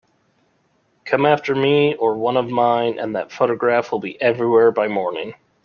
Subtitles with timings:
[1.05, 5.35] Come after me or one of mine, and that photograph will be everywhere by morning.